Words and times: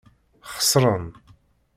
Xeṣṛen. 0.55 1.05